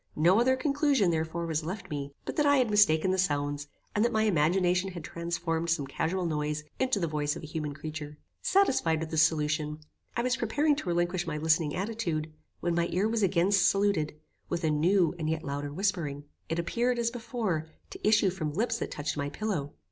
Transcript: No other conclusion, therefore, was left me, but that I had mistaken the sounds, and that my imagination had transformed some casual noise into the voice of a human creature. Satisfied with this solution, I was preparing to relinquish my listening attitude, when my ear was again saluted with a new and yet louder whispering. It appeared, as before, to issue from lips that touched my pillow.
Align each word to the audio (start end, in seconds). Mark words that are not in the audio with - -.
No 0.15 0.39
other 0.39 0.55
conclusion, 0.55 1.11
therefore, 1.11 1.45
was 1.45 1.63
left 1.63 1.91
me, 1.91 2.11
but 2.25 2.35
that 2.37 2.45
I 2.47 2.57
had 2.57 2.71
mistaken 2.71 3.11
the 3.11 3.19
sounds, 3.19 3.67
and 3.95 4.03
that 4.03 4.11
my 4.11 4.23
imagination 4.23 4.93
had 4.93 5.03
transformed 5.03 5.69
some 5.69 5.85
casual 5.85 6.25
noise 6.25 6.63
into 6.79 6.99
the 6.99 7.05
voice 7.05 7.35
of 7.35 7.43
a 7.43 7.45
human 7.45 7.75
creature. 7.75 8.17
Satisfied 8.41 8.99
with 8.99 9.11
this 9.11 9.21
solution, 9.21 9.77
I 10.17 10.23
was 10.23 10.37
preparing 10.37 10.75
to 10.77 10.89
relinquish 10.89 11.27
my 11.27 11.37
listening 11.37 11.75
attitude, 11.75 12.33
when 12.61 12.73
my 12.73 12.87
ear 12.87 13.07
was 13.07 13.21
again 13.21 13.51
saluted 13.51 14.15
with 14.49 14.63
a 14.63 14.71
new 14.71 15.13
and 15.19 15.29
yet 15.29 15.43
louder 15.43 15.71
whispering. 15.71 16.23
It 16.49 16.57
appeared, 16.57 16.97
as 16.97 17.11
before, 17.11 17.67
to 17.91 18.07
issue 18.07 18.31
from 18.31 18.53
lips 18.53 18.79
that 18.79 18.89
touched 18.89 19.17
my 19.17 19.29
pillow. 19.29 19.75